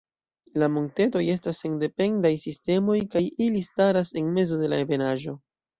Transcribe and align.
La 0.61 0.69
montetoj 0.77 1.21
estas 1.33 1.59
sendependaj 1.65 2.33
sistemoj 2.47 2.99
kaj 3.13 3.25
ili 3.49 3.65
staras 3.73 4.19
en 4.23 4.37
mezo 4.41 4.63
de 4.65 4.75
la 4.75 4.87
ebenaĵo. 4.89 5.41